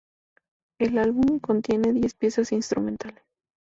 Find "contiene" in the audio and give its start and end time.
1.37-1.93